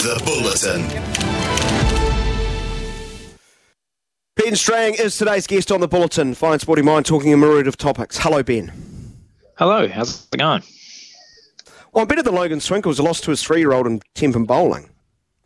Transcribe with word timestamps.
The 0.00 0.20
Bulletin. 0.24 0.88
Ben 4.36 4.56
Strang 4.56 4.94
is 4.94 5.18
today's 5.18 5.46
guest 5.46 5.70
on 5.70 5.80
the 5.80 5.88
Bulletin. 5.88 6.34
Fine 6.34 6.58
Sporting 6.60 6.86
Mind 6.86 7.04
talking 7.04 7.32
a 7.32 7.36
myriad 7.36 7.66
of 7.68 7.76
topics. 7.76 8.18
Hello, 8.18 8.42
Ben. 8.42 8.72
Hello, 9.58 9.86
how's 9.88 10.26
it 10.32 10.38
going? 10.38 10.62
Well, 11.92 12.02
I'm 12.02 12.08
better 12.08 12.22
than 12.22 12.34
Logan 12.34 12.60
Swinkles, 12.60 12.98
lost 12.98 13.24
to 13.24 13.30
his 13.30 13.42
three-year-old 13.42 13.86
in 13.86 14.00
tenpin 14.14 14.46
bowling. 14.46 14.88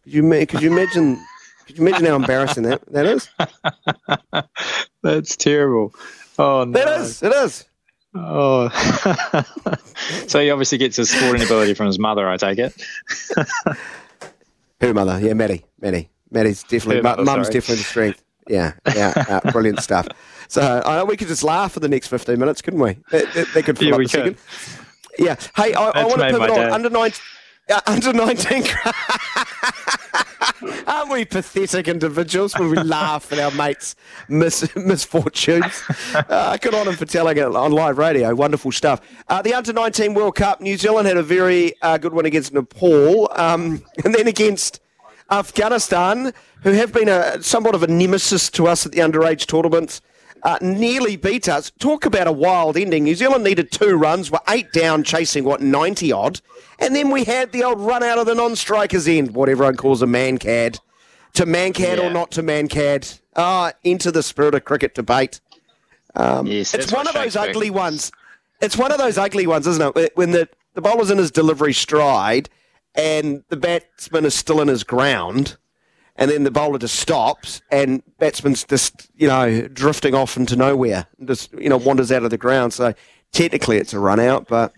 Could 0.05 0.13
you, 0.13 0.47
could 0.47 0.63
you 0.63 0.71
imagine? 0.71 1.23
Could 1.67 1.79
you 1.79 1.87
imagine 1.87 2.07
how 2.07 2.17
embarrassing 2.17 2.63
that, 2.65 2.83
that 2.93 3.07
is? 3.07 3.29
That's 5.03 5.37
terrible. 5.37 5.95
Oh 6.39 6.65
no. 6.65 6.73
That 6.73 7.01
is. 7.01 7.23
It 7.23 7.33
is. 7.33 7.65
Oh. 8.15 8.69
so 10.29 10.41
he 10.41 10.51
obviously 10.51 10.79
gets 10.79 10.97
his 10.97 11.11
sporting 11.11 11.43
ability 11.43 11.75
from 11.75 11.87
his 11.87 11.99
mother, 11.99 12.29
I 12.29 12.37
take 12.37 12.59
it. 12.59 12.75
Who 14.81 14.95
mother, 14.95 15.19
yeah, 15.21 15.33
Maddie, 15.33 15.65
Maddie, 15.81 16.11
Maddie's 16.31 16.63
definitely. 16.63 16.97
Her 16.97 17.03
mother, 17.03 17.25
Mum's 17.25 17.47
sorry. 17.47 17.55
definitely 17.55 17.77
the 17.77 17.83
strength. 17.85 18.23
Yeah, 18.49 18.73
yeah, 18.95 19.13
uh, 19.45 19.51
brilliant 19.51 19.81
stuff. 19.81 20.07
So 20.49 20.83
I 20.85 20.97
know 20.99 21.05
we 21.07 21.17
could 21.17 21.29
just 21.29 21.43
laugh 21.43 21.73
for 21.73 21.81
the 21.81 21.89
next 21.89 22.09
15 22.09 22.39
minutes, 22.39 22.61
couldn't 22.61 22.81
we? 22.81 22.99
That 23.11 23.63
could 23.65 23.79
fill 23.79 23.89
Yeah, 23.89 23.95
up 23.95 24.01
a 24.01 24.09
second. 24.09 24.37
Yeah. 25.19 25.37
Hey, 25.57 25.73
I, 25.75 25.89
I 25.89 26.05
want 26.05 26.19
to 26.21 26.27
pivot 26.27 26.51
on 26.51 26.57
day. 26.57 26.69
under 26.71 26.91
nine. 26.91 27.13
Uh, 27.71 27.81
under 27.87 28.13
19. 28.13 28.65
Aren't 30.95 31.11
we 31.11 31.25
pathetic 31.25 31.89
individuals 31.89 32.57
when 32.57 32.71
we 32.71 32.77
laugh 32.77 33.33
at 33.33 33.41
our 33.41 33.51
mates' 33.51 33.97
mis- 34.29 34.75
misfortunes? 34.77 35.83
Uh, 36.15 36.57
good 36.59 36.73
on 36.73 36.87
him 36.87 36.95
for 36.95 37.05
telling 37.05 37.37
it 37.37 37.43
on 37.45 37.73
live 37.73 37.99
radio. 37.99 38.33
Wonderful 38.33 38.71
stuff. 38.71 39.01
Uh, 39.29 39.43
the 39.43 39.55
under 39.55 39.73
19 39.73 40.15
World 40.15 40.37
Cup, 40.37 40.61
New 40.61 40.77
Zealand 40.77 41.09
had 41.09 41.17
a 41.17 41.23
very 41.23 41.75
uh, 41.83 41.99
good 41.99 42.13
one 42.13 42.27
against 42.27 42.55
Nepal, 42.55 43.29
um, 43.33 43.83
and 44.05 44.15
then 44.15 44.29
against 44.29 44.81
Afghanistan, 45.33 46.33
who 46.63 46.71
have 46.71 46.93
been 46.93 47.09
a 47.09 47.43
somewhat 47.43 47.75
of 47.75 47.83
a 47.83 47.89
nemesis 47.89 48.49
to 48.51 48.69
us 48.69 48.87
at 48.87 48.93
the 48.93 49.01
underage 49.01 49.47
tournaments. 49.47 50.01
Uh, 50.45 50.59
nearly 50.61 51.17
beat 51.17 51.49
us. 51.49 51.73
Talk 51.79 52.05
about 52.05 52.27
a 52.27 52.33
wild 52.33 52.77
ending. 52.77 53.05
New 53.05 53.15
Zealand 53.15 53.43
needed 53.45 53.73
two 53.73 53.97
runs, 53.97 54.31
were 54.31 54.43
eight 54.51 54.71
down, 54.75 55.03
chasing 55.03 55.43
what 55.43 55.63
ninety 55.63 56.13
odd, 56.13 56.43
and 56.79 56.95
then 56.95 57.11
we 57.11 57.25
had 57.25 57.51
the 57.53 57.65
old 57.65 57.81
run 57.81 58.03
out 58.03 58.19
of 58.19 58.27
the 58.27 58.35
non-strikers 58.35 59.09
end, 59.09 59.35
what 59.35 59.49
everyone 59.49 59.77
calls 59.77 60.03
a 60.03 60.07
Mankad, 60.07 60.81
to 61.35 61.47
Mankad 61.47 61.99
Yeah. 61.99 62.07
or 62.07 62.11
not 62.11 62.31
to 62.33 62.43
Mankad. 62.43 63.21
Ah, 63.37 63.73
into 63.83 64.11
the 64.13 64.23
spirit 64.23 64.55
of 64.55 64.65
cricket 64.65 64.95
debate. 64.95 65.41
yes, 66.17 66.75
It's 66.75 66.93
one 66.93 67.07
of 67.09 67.15
those 67.15 67.37
ugly 67.37 67.71
ones. 67.71 68.13
It's 68.61 68.77
one 68.77 68.93
of 68.93 68.99
those 68.99 69.19
ugly 69.19 69.47
ones, 69.47 69.67
isn't 69.67 69.97
it? 69.97 70.13
When 70.17 70.31
the, 70.31 70.49
the 70.75 70.81
bowler's 70.81 71.11
in 71.11 71.19
his 71.19 71.31
delivery 71.31 71.73
stride 71.73 72.49
and 72.95 73.43
the 73.49 73.57
batsman 73.57 74.25
is 74.25 74.35
still 74.35 74.61
in 74.61 74.69
his 74.69 74.85
ground, 74.85 75.57
and 76.17 76.31
then 76.31 76.45
the 76.45 76.51
bowler 76.53 76.79
just 76.79 76.95
stops 76.95 77.61
and 77.73 78.01
batsman's 78.19 78.63
just, 78.63 79.11
you 79.17 79.27
know, 79.27 79.67
drifting 79.67 80.15
off 80.15 80.37
into 80.37 80.55
nowhere, 80.55 81.07
and 81.19 81.27
just, 81.27 81.53
you 81.55 81.69
know, 81.69 81.77
wanders 81.77 82.13
out 82.13 82.23
of 82.23 82.31
the 82.31 82.39
ground. 82.39 82.73
So 82.73 82.95
technically 83.33 83.79
it's 83.79 83.93
a 83.93 83.99
run 83.99 84.21
out, 84.21 84.47
but 84.47 84.73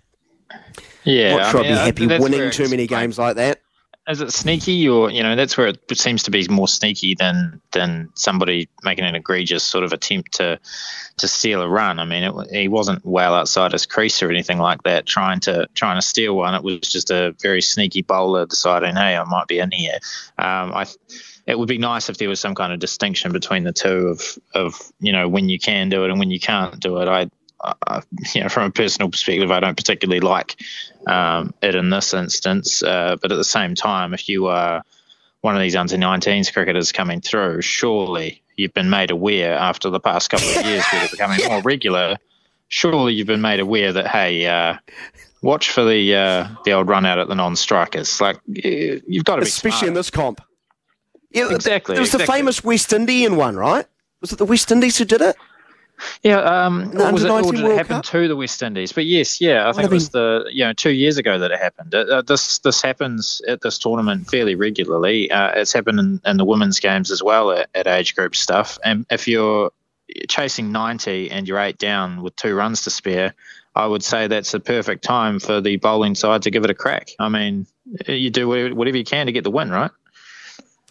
Yeah, 1.04 1.36
not 1.36 1.50
sure 1.50 1.60
I 1.60 1.62
mean, 1.64 1.72
I'd 1.74 1.94
be 1.94 2.08
happy 2.08 2.22
winning 2.22 2.50
too 2.50 2.68
many 2.70 2.86
games 2.86 3.18
like 3.18 3.36
that. 3.36 3.60
Is 4.08 4.20
it 4.20 4.32
sneaky, 4.32 4.88
or 4.88 5.10
you 5.10 5.24
know, 5.24 5.34
that's 5.34 5.56
where 5.56 5.66
it 5.66 5.98
seems 5.98 6.22
to 6.24 6.30
be 6.30 6.46
more 6.48 6.68
sneaky 6.68 7.16
than 7.16 7.60
than 7.72 8.10
somebody 8.14 8.68
making 8.84 9.04
an 9.04 9.16
egregious 9.16 9.64
sort 9.64 9.82
of 9.82 9.92
attempt 9.92 10.34
to 10.34 10.60
to 11.16 11.28
steal 11.28 11.60
a 11.60 11.68
run. 11.68 11.98
I 11.98 12.04
mean, 12.04 12.22
it, 12.22 12.50
he 12.52 12.68
wasn't 12.68 13.04
well 13.04 13.34
outside 13.34 13.72
his 13.72 13.84
crease 13.84 14.22
or 14.22 14.30
anything 14.30 14.58
like 14.58 14.84
that, 14.84 15.06
trying 15.06 15.40
to 15.40 15.68
trying 15.74 15.98
to 15.98 16.06
steal 16.06 16.36
one. 16.36 16.54
It 16.54 16.62
was 16.62 16.80
just 16.82 17.10
a 17.10 17.34
very 17.42 17.60
sneaky 17.60 18.02
bowler 18.02 18.46
deciding, 18.46 18.94
hey, 18.94 19.16
I 19.16 19.24
might 19.24 19.48
be 19.48 19.58
in 19.58 19.72
here. 19.72 19.98
Um, 20.38 20.72
I. 20.72 20.86
It 21.46 21.56
would 21.56 21.68
be 21.68 21.78
nice 21.78 22.08
if 22.08 22.18
there 22.18 22.28
was 22.28 22.40
some 22.40 22.56
kind 22.56 22.72
of 22.72 22.80
distinction 22.80 23.30
between 23.30 23.62
the 23.62 23.72
two 23.72 24.08
of, 24.08 24.36
of 24.52 24.92
you 24.98 25.12
know 25.12 25.28
when 25.28 25.48
you 25.48 25.60
can 25.60 25.88
do 25.88 26.04
it 26.04 26.10
and 26.10 26.18
when 26.18 26.30
you 26.30 26.40
can't 26.40 26.80
do 26.80 26.96
it. 26.98 27.06
I, 27.06 27.30
I 27.62 28.02
you 28.34 28.42
know, 28.42 28.48
from 28.48 28.64
a 28.64 28.70
personal 28.70 29.10
perspective, 29.10 29.50
I 29.50 29.60
don't 29.60 29.76
particularly 29.76 30.20
like 30.20 30.56
um, 31.06 31.54
it 31.62 31.74
in 31.74 31.90
this 31.90 32.12
instance. 32.14 32.82
Uh, 32.82 33.16
but 33.20 33.32
at 33.32 33.36
the 33.36 33.44
same 33.44 33.74
time, 33.74 34.12
if 34.14 34.28
you 34.28 34.46
are 34.46 34.82
one 35.40 35.54
of 35.54 35.60
these 35.62 35.76
under 35.76 35.96
19s 35.96 36.52
cricketers 36.52 36.92
coming 36.92 37.20
through, 37.20 37.62
surely 37.62 38.42
you've 38.56 38.74
been 38.74 38.90
made 38.90 39.10
aware 39.10 39.54
after 39.54 39.90
the 39.90 40.00
past 40.00 40.30
couple 40.30 40.48
of 40.48 40.64
years 40.66 40.84
where 40.90 41.00
they're 41.00 41.10
becoming 41.10 41.46
more 41.48 41.62
regular. 41.62 42.16
Surely 42.68 43.14
you've 43.14 43.26
been 43.26 43.40
made 43.42 43.60
aware 43.60 43.92
that 43.92 44.08
hey, 44.08 44.46
uh, 44.46 44.76
watch 45.42 45.70
for 45.70 45.84
the 45.84 46.14
uh, 46.14 46.48
the 46.64 46.72
old 46.72 46.88
run 46.88 47.06
out 47.06 47.18
at 47.18 47.28
the 47.28 47.34
non-strikers. 47.34 48.20
Like 48.20 48.38
you- 48.46 49.00
you've 49.06 49.24
got 49.24 49.36
to 49.36 49.42
be 49.42 49.48
Especially 49.48 49.88
in 49.88 49.94
this 49.94 50.10
comp. 50.10 50.40
Yeah, 51.30 51.52
Exactly, 51.52 51.96
It 51.96 52.00
was 52.00 52.12
the 52.12 52.18
famous 52.26 52.64
West 52.64 52.92
Indian 52.92 53.36
one, 53.36 53.56
right? 53.56 53.86
Was 54.20 54.32
it 54.32 54.36
the 54.38 54.44
West 54.46 54.72
Indies 54.72 54.96
who 54.98 55.04
did 55.04 55.20
it? 55.20 55.36
Yeah, 56.22 56.38
um, 56.40 56.90
was 56.90 57.24
it, 57.24 57.30
or 57.30 57.38
under-19 57.38 57.56
did 57.56 57.64
it 57.64 57.76
happen 57.76 57.96
Cup? 57.96 58.04
to 58.06 58.28
the 58.28 58.36
West 58.36 58.62
Indies? 58.62 58.92
But 58.92 59.06
yes, 59.06 59.40
yeah, 59.40 59.68
I 59.68 59.72
think 59.72 59.90
it 59.90 59.94
was 59.94 60.10
the 60.10 60.48
you 60.52 60.64
know 60.64 60.72
two 60.72 60.90
years 60.90 61.18
ago 61.18 61.38
that 61.38 61.50
it 61.50 61.58
happened. 61.58 61.94
Uh, 61.94 61.98
uh, 61.98 62.22
this 62.22 62.58
this 62.58 62.82
happens 62.82 63.40
at 63.48 63.62
this 63.62 63.78
tournament 63.78 64.28
fairly 64.28 64.54
regularly. 64.54 65.30
Uh, 65.30 65.52
it's 65.54 65.72
happened 65.72 65.98
in, 65.98 66.20
in 66.24 66.36
the 66.36 66.44
women's 66.44 66.80
games 66.80 67.10
as 67.10 67.22
well 67.22 67.50
at, 67.50 67.68
at 67.74 67.86
age 67.86 68.14
group 68.14 68.36
stuff. 68.36 68.78
And 68.84 69.06
if 69.10 69.26
you're 69.26 69.70
chasing 70.28 70.72
90 70.72 71.30
and 71.30 71.48
you're 71.48 71.58
eight 71.58 71.78
down 71.78 72.22
with 72.22 72.36
two 72.36 72.54
runs 72.54 72.82
to 72.84 72.90
spare, 72.90 73.34
I 73.74 73.86
would 73.86 74.02
say 74.02 74.26
that's 74.26 74.52
the 74.52 74.60
perfect 74.60 75.04
time 75.04 75.38
for 75.40 75.60
the 75.60 75.76
bowling 75.76 76.14
side 76.14 76.42
to 76.42 76.50
give 76.50 76.64
it 76.64 76.70
a 76.70 76.74
crack. 76.74 77.10
I 77.18 77.28
mean, 77.28 77.66
you 78.06 78.30
do 78.30 78.48
whatever 78.48 78.74
whatever 78.74 78.96
you 78.96 79.04
can 79.04 79.26
to 79.26 79.32
get 79.32 79.44
the 79.44 79.50
win, 79.50 79.70
right? 79.70 79.90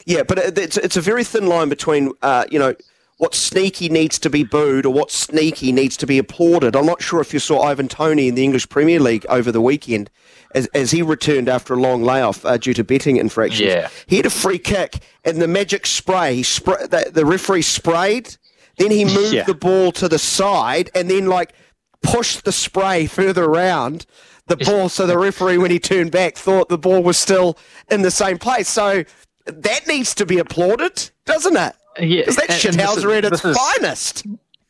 Yeah, 0.06 0.22
but 0.22 0.38
it's, 0.38 0.78
it's 0.78 0.98
a 0.98 1.02
very 1.02 1.24
thin 1.24 1.48
line 1.48 1.68
between, 1.68 2.12
uh, 2.22 2.46
you 2.52 2.60
know, 2.60 2.76
what 3.18 3.34
sneaky 3.34 3.88
needs 3.88 4.20
to 4.20 4.30
be 4.30 4.44
booed 4.44 4.86
or 4.86 4.94
what 4.94 5.10
sneaky 5.10 5.72
needs 5.72 5.96
to 5.98 6.06
be 6.06 6.18
applauded. 6.18 6.76
I'm 6.76 6.86
not 6.86 7.02
sure 7.02 7.22
if 7.22 7.34
you 7.34 7.40
saw 7.40 7.62
Ivan 7.62 7.88
Toney 7.88 8.28
in 8.28 8.36
the 8.36 8.44
English 8.44 8.68
Premier 8.68 9.00
League 9.00 9.26
over 9.30 9.52
the 9.54 9.62
weekend 9.62 10.10
as, 10.54 10.68
as 10.68 10.92
he 10.92 11.02
returned 11.02 11.48
after 11.48 11.74
a 11.74 11.80
long 11.80 12.04
layoff 12.04 12.46
uh, 12.46 12.58
due 12.58 12.74
to 12.74 12.84
betting 12.84 13.16
infractions. 13.18 13.62
Yeah. 13.62 13.90
He 14.08 14.18
had 14.18 14.26
a 14.26 14.30
free 14.30 14.60
kick 14.60 15.00
and 15.24 15.42
the 15.42 15.48
magic 15.48 15.86
spray, 15.86 16.36
he 16.36 16.44
spray 16.44 16.88
the, 16.88 17.10
the 17.14 17.26
referee 17.26 17.62
sprayed, 17.62 18.36
then 18.78 18.92
he 18.92 19.06
moved 19.06 19.34
Yeah. 19.34 19.44
the 19.46 19.54
ball 19.56 19.94
to 19.94 20.10
the 20.10 20.20
side 20.20 20.92
and 20.94 21.10
then, 21.10 21.28
like, 21.28 21.54
pushed 22.04 22.44
the 22.44 22.52
spray 22.52 23.06
further 23.06 23.46
around 23.46 24.06
the 24.48 24.58
ball 24.58 24.90
so 24.90 25.08
the 25.08 25.18
referee, 25.18 25.58
when 25.58 25.72
he 25.72 25.80
turned 25.80 26.12
back, 26.12 26.36
thought 26.36 26.70
the 26.70 26.78
ball 26.78 27.02
was 27.02 27.18
still 27.18 27.58
in 27.90 28.02
the 28.02 28.12
same 28.12 28.38
place. 28.38 28.68
So 28.68 29.06
that 29.46 29.88
needs 29.88 30.14
to 30.16 30.26
be 30.26 30.38
applauded, 30.38 31.10
doesn't 31.26 31.56
it? 31.56 31.74
Yeah, 32.00 32.22
Because 32.22 32.36
that 32.38 32.50
shithouser 32.50 33.18
at 33.18 33.26
its 33.26 33.44
is- 33.44 33.58
finest. 33.58 34.26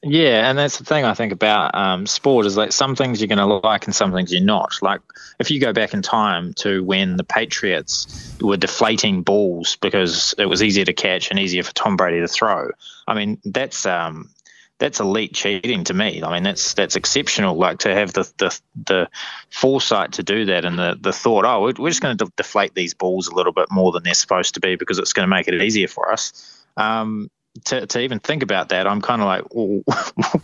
Yeah, 0.08 0.48
and 0.48 0.56
that's 0.56 0.78
the 0.78 0.84
thing 0.84 1.04
I 1.04 1.16
think 1.16 1.32
about 1.32 1.74
um, 1.74 2.06
sport 2.06 2.46
is 2.46 2.56
like 2.56 2.72
some 2.72 2.96
things 2.96 3.20
you're 3.20 3.28
going 3.28 3.40
to 3.40 3.68
like 3.68 3.86
and 3.88 3.96
some 3.96 4.12
things 4.12 4.32
you're 4.32 4.44
not. 4.44 4.74
Like 4.84 5.02
if 5.40 5.50
you 5.50 5.60
go 5.60 5.74
back 5.74 5.96
in 5.96 6.04
time 6.04 6.54
to 6.58 6.84
when 6.84 7.18
the 7.18 7.24
Patriots 7.24 8.38
were 8.40 8.56
deflating 8.56 9.24
balls 9.24 9.78
because 9.78 10.36
it 10.38 10.46
was 10.46 10.62
easier 10.62 10.86
to 10.86 10.94
catch 10.94 11.32
and 11.32 11.40
easier 11.40 11.64
for 11.64 11.74
Tom 11.74 11.98
Brady 11.98 12.20
to 12.20 12.28
throw. 12.28 12.70
I 13.08 13.16
mean, 13.16 13.40
that's 13.46 13.88
um, 13.88 14.30
that's 14.78 15.00
elite 15.00 15.34
cheating 15.34 15.86
to 15.86 15.94
me. 15.96 16.22
I 16.22 16.34
mean, 16.34 16.44
that's 16.44 16.76
that's 16.76 16.96
exceptional. 16.96 17.56
Like 17.56 17.80
to 17.80 17.94
have 17.94 18.14
the 18.14 18.32
the, 18.38 18.60
the 18.86 19.10
foresight 19.50 20.14
to 20.14 20.24
do 20.24 20.46
that 20.46 20.66
and 20.66 20.78
the, 20.78 20.98
the 21.00 21.14
thought, 21.14 21.46
oh, 21.46 21.62
we're, 21.80 21.90
just 21.90 22.02
going 22.02 22.16
to 22.16 22.26
de- 22.26 22.32
deflate 22.36 22.76
these 22.76 22.94
balls 22.94 23.28
a 23.28 23.34
little 23.34 23.54
bit 23.54 23.72
more 23.72 23.92
than 23.92 24.04
they're 24.04 24.14
supposed 24.14 24.54
to 24.54 24.60
be 24.60 24.76
because 24.76 25.00
it's 25.00 25.14
going 25.14 25.28
to 25.28 25.36
make 25.36 25.48
it 25.48 25.60
easier 25.60 25.88
for 25.88 26.12
us. 26.12 26.52
Um, 26.78 27.30
to, 27.66 27.86
to 27.88 28.02
even 28.02 28.20
think 28.20 28.44
about 28.44 28.70
that, 28.70 28.86
I'm 28.86 29.02
kind 29.02 29.22
of 29.22 29.28
like, 29.28 29.44
well, 29.54 29.82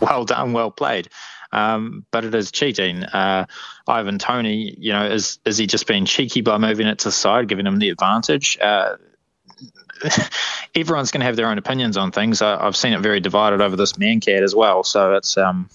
well 0.00 0.24
done, 0.24 0.52
well 0.52 0.70
played. 0.70 1.08
Um, 1.52 2.06
but 2.10 2.24
it 2.24 2.34
is 2.34 2.50
cheating. 2.50 3.04
Uh, 3.04 3.46
Ivan 3.86 4.18
Toney, 4.18 4.74
you 4.78 4.92
know, 4.92 5.04
is 5.04 5.38
is 5.44 5.58
he 5.58 5.66
just 5.66 5.86
being 5.86 6.06
cheeky 6.06 6.40
by 6.40 6.56
moving 6.56 6.86
it 6.86 7.00
to 7.00 7.08
the 7.08 7.12
side, 7.12 7.48
giving 7.48 7.66
him 7.66 7.78
the 7.78 7.90
advantage? 7.90 8.58
Uh, 8.58 8.96
everyone's 10.74 11.10
going 11.10 11.20
to 11.20 11.26
have 11.26 11.36
their 11.36 11.48
own 11.48 11.58
opinions 11.58 11.96
on 11.96 12.10
things. 12.10 12.40
I, 12.40 12.64
have 12.64 12.76
seen 12.76 12.94
it 12.94 13.00
very 13.00 13.20
divided 13.20 13.60
over 13.60 13.76
this 13.76 13.92
Mankad 13.94 14.42
as 14.42 14.54
well. 14.54 14.82
So 14.82 15.14
it's 15.14 15.36
um, 15.36 15.68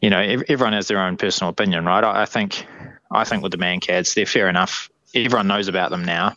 you 0.00 0.10
know, 0.10 0.18
everyone 0.18 0.72
has 0.72 0.88
their 0.88 1.00
own 1.00 1.16
personal 1.16 1.50
opinion, 1.50 1.84
right? 1.84 2.02
I, 2.02 2.22
I 2.22 2.26
think 2.26 2.66
I 3.10 3.24
think 3.24 3.42
with 3.42 3.52
the 3.52 3.58
Mankads, 3.58 4.14
they're 4.14 4.26
fair 4.26 4.48
enough. 4.48 4.90
Everyone 5.14 5.46
knows 5.46 5.68
about 5.68 5.90
them 5.90 6.04
now, 6.04 6.34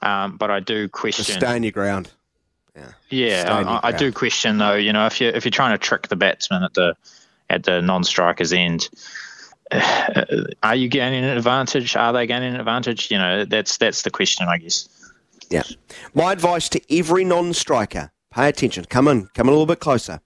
um, 0.00 0.38
but 0.38 0.50
I 0.50 0.60
do 0.60 0.88
question. 0.88 1.24
Just 1.24 1.38
stay 1.38 1.54
on 1.54 1.62
your 1.62 1.72
ground. 1.72 2.10
Yeah, 2.76 2.92
yeah, 3.08 3.80
I, 3.82 3.88
I, 3.88 3.92
do 3.92 4.10
question 4.10 4.58
though. 4.58 4.74
You 4.74 4.92
know, 4.92 5.06
if 5.06 5.20
you 5.20 5.28
if 5.28 5.44
you're 5.44 5.52
trying 5.52 5.74
to 5.74 5.78
trick 5.78 6.08
the 6.08 6.16
batsman 6.16 6.64
at 6.64 6.74
the 6.74 6.96
at 7.50 7.64
the 7.64 7.80
non-striker's 7.80 8.52
end. 8.52 8.88
Are 10.62 10.74
you 10.74 10.88
gaining 10.88 11.24
an 11.24 11.36
advantage? 11.36 11.96
Are 11.96 12.12
they 12.12 12.26
gaining 12.26 12.54
an 12.54 12.60
advantage? 12.60 13.10
You 13.10 13.18
know, 13.18 13.44
that's 13.44 13.76
that's 13.76 14.02
the 14.02 14.10
question, 14.10 14.48
I 14.48 14.58
guess. 14.58 14.88
Yeah. 15.50 15.62
My 16.14 16.32
advice 16.32 16.68
to 16.70 16.80
every 16.90 17.24
non 17.24 17.52
striker 17.52 18.10
pay 18.30 18.48
attention. 18.48 18.84
Come 18.86 19.08
in, 19.08 19.28
come 19.34 19.48
a 19.48 19.50
little 19.50 19.66
bit 19.66 19.80
closer. 19.80 20.20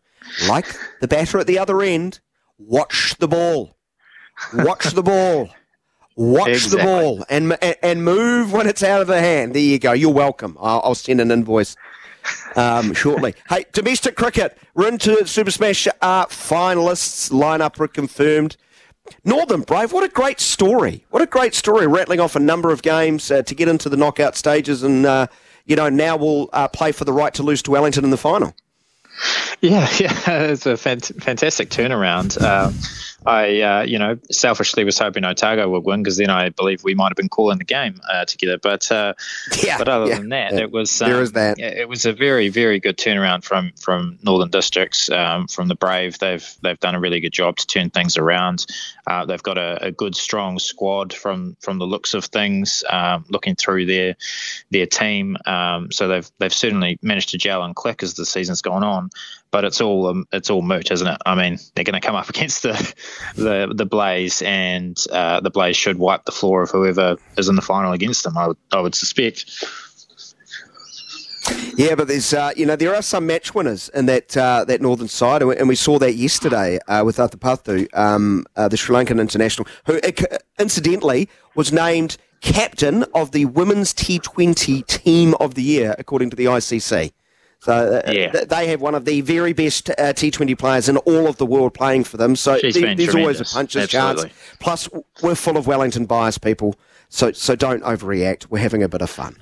Like 0.49 0.67
the 1.01 1.09
batter 1.09 1.39
at 1.39 1.47
the 1.47 1.59
other 1.59 1.83
end, 1.83 2.21
watch 2.59 3.15
the 3.19 3.29
ball. 3.29 3.77
Watch 4.55 4.85
the 4.93 5.03
ball. 5.03 5.51
Watch 6.17 6.49
exactly. 6.49 6.79
the 6.79 6.85
ball 6.85 7.25
and, 7.31 7.59
and 7.83 8.05
move 8.05 8.53
when 8.53 8.67
it's 8.67 8.83
out 8.83 9.01
of 9.01 9.07
the 9.07 9.21
hand. 9.21 9.55
There 9.55 9.63
you 9.63 9.79
go. 9.79 9.93
You're 9.93 10.13
welcome. 10.13 10.57
I'll, 10.61 10.81
I'll 10.83 10.95
send 10.97 11.21
an 11.21 11.31
invoice 11.31 11.77
um, 12.59 12.93
shortly. 12.95 13.35
hey, 13.49 13.65
domestic 13.73 14.17
cricket. 14.17 14.59
We're 14.75 14.89
into 14.89 15.27
Super 15.27 15.51
Smash 15.51 15.87
uh, 16.03 16.27
finalists. 16.27 17.31
Lineup 17.31 17.79
are 17.81 17.89
confirmed. 17.89 18.57
Northern 19.25 19.63
Brave, 19.63 19.93
what 19.93 20.05
a 20.05 20.09
great 20.09 20.41
story. 20.41 21.07
What 21.11 21.23
a 21.23 21.27
great 21.27 21.55
story, 21.55 21.87
rattling 21.87 22.21
off 22.21 22.37
a 22.37 22.41
number 22.41 22.71
of 22.71 22.83
games 22.83 23.31
uh, 23.31 23.43
to 23.43 23.55
get 23.55 23.69
into 23.69 23.89
the 23.89 23.97
knockout 23.97 24.37
stages. 24.37 24.83
And, 24.83 25.07
uh, 25.07 25.29
you 25.65 25.77
know, 25.77 25.89
now 25.89 26.17
we'll 26.17 26.51
uh, 26.53 26.69
play 26.69 26.93
for 26.93 27.05
the 27.05 27.13
right 27.13 27.33
to 27.35 27.43
lose 27.43 27.63
to 27.63 27.71
Wellington 27.71 28.05
in 28.05 28.11
the 28.11 28.19
final. 28.19 28.55
Yeah, 29.61 29.89
yeah, 29.99 30.43
it's 30.51 30.67
a 30.67 30.75
fant- 30.75 31.23
fantastic 31.23 31.71
turnaround. 31.71 32.41
Um, 32.41 32.75
I, 33.27 33.61
uh, 33.61 33.83
you 33.83 33.99
know, 33.99 34.19
selfishly 34.31 34.85
was 34.85 34.99
hoping 34.99 35.25
Otago 35.25 35.69
would 35.69 35.85
win 35.85 36.03
because 36.03 36.17
then 36.17 36.31
I 36.31 36.51
believe 36.51 36.85
we 36.85 36.95
might 36.95 37.09
have 37.09 37.17
been 37.17 37.29
calling 37.29 37.59
the 37.59 37.65
game 37.65 38.01
uh, 38.09 38.25
together. 38.25 38.59
But 38.59 38.91
uh, 38.93 39.15
yeah, 39.63 39.77
but 39.77 39.89
other 39.89 40.07
yeah, 40.07 40.19
than 40.19 40.29
that, 40.29 40.53
yeah. 40.53 40.61
it 40.61 40.71
was 40.71 41.03
um, 41.03 41.11
there 41.11 41.21
is 41.21 41.33
that. 41.33 41.59
It 41.59 41.89
was 41.89 42.07
a 42.07 42.13
very 42.13 42.49
very 42.49 42.79
good 42.79 42.97
turnaround 42.97 43.45
from 43.45 43.73
from 43.81 44.19
Northern 44.23 44.51
Districts 44.51 45.11
um, 45.11 45.49
from 45.49 45.69
the 45.69 45.75
Brave. 45.75 46.19
They've 46.19 46.47
they've 46.63 46.79
done 46.79 46.95
a 46.95 47.01
really 47.01 47.21
good 47.21 47.33
job 47.33 47.57
to 47.57 47.67
turn 47.67 47.91
things 47.91 48.17
around. 48.17 48.67
Uh, 49.09 49.25
they've 49.25 49.43
got 49.43 49.59
a, 49.59 49.87
a, 49.87 49.91
good 49.91 50.15
strong 50.15 50.59
squad 50.59 51.15
from 51.15 51.57
from 51.61 51.79
the 51.79 51.87
looks 51.87 52.15
of 52.15 52.27
things. 52.27 52.85
Um, 52.89 53.25
looking 53.29 53.55
through 53.55 53.87
their 53.87 54.17
their 54.71 54.87
team, 54.87 55.37
um, 55.47 55.91
so 55.91 56.09
they've 56.09 56.31
they've 56.39 56.53
certainly 56.53 56.99
managed 57.01 57.31
to 57.31 57.39
gel 57.39 57.63
and 57.63 57.75
click 57.75 58.03
as 58.03 58.15
the 58.15 58.27
season's 58.27 58.63
gone 58.63 58.85
on 58.85 59.11
but 59.51 59.65
it's 59.65 59.81
all 59.81 60.07
um, 60.09 60.27
it's 60.33 60.51
all 60.51 60.63
moot, 60.63 60.91
isn't 60.91 61.07
it? 61.07 61.19
I 61.25 61.35
mean, 61.35 61.59
they're 61.75 61.85
going 61.85 62.01
to 62.01 62.07
come 62.07 62.17
up 62.17 62.29
against 62.29 62.63
the 62.63 62.95
the 63.35 63.73
the 63.75 63.87
Blaze, 63.87 64.43
and 64.43 64.99
uh, 65.11 65.41
the 65.41 65.51
Blaze 65.51 65.77
should 65.77 65.99
wipe 65.99 66.25
the 66.25 66.33
floor 66.33 66.63
of 66.63 66.71
whoever 66.71 67.17
is 67.37 67.49
in 67.49 67.57
the 67.57 67.63
final 67.63 67.93
against 67.93 68.25
them. 68.25 68.37
I 68.37 68.49
would 68.49 68.59
I 68.73 68.81
would 68.81 68.95
suspect. 68.95 69.65
Yeah, 71.79 71.95
but 71.95 72.09
there's 72.09 72.35
uh, 72.35 72.51
you 72.57 72.67
know 72.67 72.75
there 72.75 72.93
are 72.93 73.03
some 73.03 73.25
match 73.25 73.55
winners 73.55 73.89
in 73.91 74.07
that 74.07 74.37
uh, 74.37 74.65
that 74.65 74.83
northern 74.83 75.07
side, 75.07 75.43
and 75.43 75.69
we 75.69 75.77
saw 75.77 75.97
that 76.01 76.15
yesterday 76.17 76.81
uh, 76.89 77.05
with 77.05 77.19
Athapaththu, 77.19 77.87
um, 77.97 78.45
uh, 78.57 78.67
the 78.67 78.77
Sri 78.77 78.97
Lankan 78.97 79.21
international, 79.21 79.69
who 79.87 80.01
uh, 80.01 80.39
incidentally 80.59 81.29
was 81.55 81.73
named 81.73 82.17
captain 82.41 83.05
of 83.15 83.31
the 83.31 83.45
women's 83.45 83.95
T20 83.95 84.85
team 84.89 85.35
of 85.39 85.55
the 85.55 85.63
year 85.63 85.95
according 86.01 86.31
to 86.31 86.37
the 86.37 86.47
ICC. 86.47 87.13
So 87.61 88.03
uh, 88.05 88.11
yeah. 88.11 88.45
they 88.45 88.67
have 88.69 88.81
one 88.81 88.97
of 88.97 89.05
the 89.05 89.21
very 89.21 89.53
best 89.53 89.89
uh, 89.91 90.13
T20 90.13 90.59
players 90.59 90.89
in 90.89 90.97
all 90.97 91.29
of 91.29 91.37
the 91.37 91.47
world 91.47 91.75
playing 91.75 92.05
for 92.05 92.17
them. 92.17 92.35
So 92.35 92.59
th- 92.59 92.75
there's 92.97 93.15
always 93.15 93.41
a 93.41 93.45
puncher's 93.45 93.95
Absolutely. 93.95 94.31
chance. 94.31 94.35
Plus, 94.59 94.89
we're 95.23 95.37
full 95.37 95.57
of 95.57 95.69
Wellington 95.69 96.07
bias 96.07 96.39
people, 96.39 96.75
so 97.09 97.31
so 97.31 97.55
don't 97.55 97.85
overreact. 97.85 98.47
We're 98.51 98.59
having 98.59 98.83
a 98.83 98.89
bit 98.89 99.01
of 99.01 99.11
fun. 99.11 99.37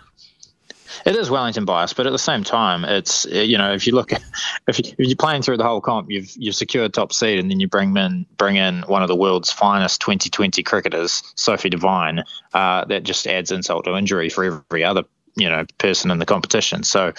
It 1.04 1.16
is 1.16 1.30
Wellington 1.30 1.64
bias, 1.64 1.92
but 1.92 2.06
at 2.06 2.12
the 2.12 2.18
same 2.18 2.44
time, 2.44 2.84
it's 2.84 3.26
you 3.26 3.58
know 3.58 3.72
if 3.72 3.86
you 3.86 3.94
look 3.94 4.12
if, 4.68 4.96
you, 4.98 5.12
are 5.12 5.16
playing 5.16 5.42
through 5.42 5.56
the 5.56 5.64
whole 5.64 5.80
comp, 5.80 6.10
you've 6.10 6.32
you've 6.36 6.54
secured 6.54 6.94
top 6.94 7.12
seed, 7.12 7.38
and 7.38 7.50
then 7.50 7.60
you 7.60 7.68
bring 7.68 7.96
in 7.96 8.26
bring 8.36 8.56
in 8.56 8.82
one 8.82 9.02
of 9.02 9.08
the 9.08 9.16
world's 9.16 9.52
finest 9.52 10.00
2020 10.00 10.62
cricketers, 10.62 11.22
Sophie 11.36 11.70
Devine. 11.70 12.24
Uh, 12.54 12.84
that 12.86 13.02
just 13.02 13.26
adds 13.26 13.50
insult 13.50 13.84
to 13.84 13.96
injury 13.96 14.28
for 14.28 14.62
every 14.70 14.84
other 14.84 15.04
you 15.36 15.48
know 15.48 15.64
person 15.78 16.10
in 16.10 16.18
the 16.18 16.26
competition. 16.26 16.82
So 16.82 17.12